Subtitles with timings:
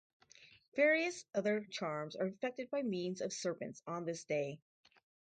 [0.75, 4.59] Various other charms are effected by means of serpents on this day.